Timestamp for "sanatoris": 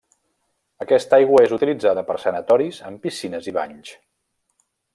2.23-2.81